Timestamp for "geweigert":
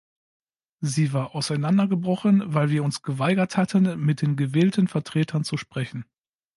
3.03-3.55